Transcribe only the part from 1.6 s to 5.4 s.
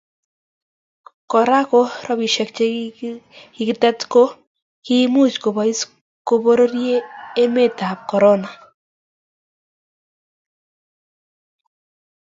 ko robishiek che kikitet ko kiimuch